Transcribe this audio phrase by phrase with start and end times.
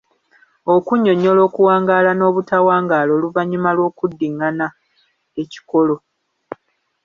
[0.75, 4.67] Okunnyonnyola okuwangaala n’obutawangaala oluvannyuma lw’okuddingaana
[5.41, 5.95] ekikolo.